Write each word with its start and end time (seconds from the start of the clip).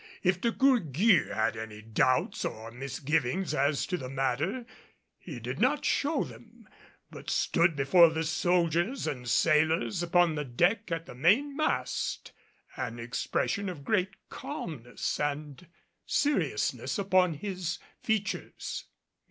If 0.23 0.41
De 0.41 0.49
Gourgues 0.51 1.31
had 1.31 1.55
any 1.55 1.83
doubts 1.83 2.43
or 2.43 2.71
misgivings 2.71 3.53
as 3.53 3.85
to 3.85 3.97
the 3.97 4.09
matter, 4.09 4.65
he 5.19 5.39
did 5.39 5.59
not 5.59 5.85
show 5.85 6.23
them, 6.23 6.67
but 7.11 7.29
stood 7.29 7.75
before 7.75 8.09
the 8.09 8.23
soldiers 8.23 9.05
and 9.05 9.29
sailors 9.29 10.01
upon 10.01 10.33
the 10.33 10.43
deck 10.43 10.91
at 10.91 11.05
the 11.05 11.13
main 11.13 11.55
mast, 11.55 12.31
an 12.75 12.97
expression 12.97 13.69
of 13.69 13.85
great 13.85 14.13
calmness 14.29 15.19
and 15.19 15.67
seriousness 16.07 16.97
upon 16.97 17.35
his 17.35 17.77
features. 17.99 18.85